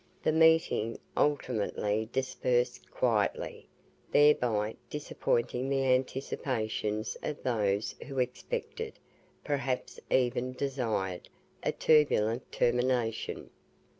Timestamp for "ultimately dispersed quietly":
1.15-3.67